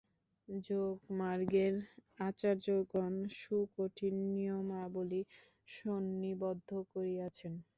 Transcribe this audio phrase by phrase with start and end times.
[0.47, 1.73] যোগমার্গের
[2.19, 5.21] আচার্যগণ সুকঠিন নিয়মাবলী
[5.67, 7.53] সন্নিবদ্ধ করিয়াছেন।